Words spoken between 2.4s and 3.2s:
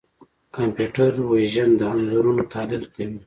تحلیل کوي.